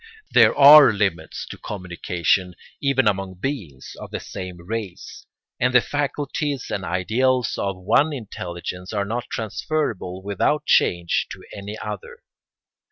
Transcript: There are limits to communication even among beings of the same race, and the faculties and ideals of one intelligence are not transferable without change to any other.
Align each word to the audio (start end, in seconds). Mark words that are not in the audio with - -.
There 0.31 0.55
are 0.57 0.91
limits 0.91 1.45
to 1.51 1.59
communication 1.59 2.55
even 2.81 3.07
among 3.07 3.35
beings 3.35 3.93
of 3.99 4.09
the 4.09 4.19
same 4.19 4.57
race, 4.57 5.27
and 5.59 5.75
the 5.75 5.79
faculties 5.81 6.71
and 6.71 6.83
ideals 6.83 7.55
of 7.59 7.77
one 7.77 8.11
intelligence 8.11 8.93
are 8.93 9.05
not 9.05 9.29
transferable 9.29 10.23
without 10.23 10.65
change 10.65 11.27
to 11.29 11.43
any 11.53 11.77
other. 11.77 12.23